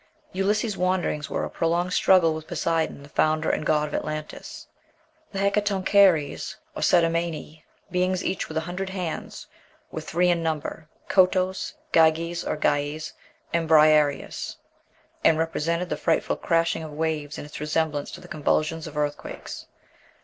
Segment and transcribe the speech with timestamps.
[0.33, 4.65] Ulysses's wanderings were a prolonged struggle with Poseidon, the founder and god of Atlantis.
[5.31, 9.45] "The Hekatoncheires, or Cetimæni, beings each with a hundred hands,
[9.91, 13.11] were three in number Kottos, Gyges or Gyes,
[13.53, 14.55] and Briareus
[15.23, 19.67] and represented the frightful crashing of waves, and its resemblance to the convulsions of earthquakes."